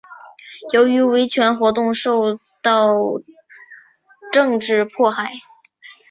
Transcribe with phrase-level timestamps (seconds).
[0.73, 2.89] 由于维权活动受到
[4.31, 5.31] 政治迫害。